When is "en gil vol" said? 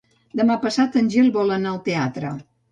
1.03-1.55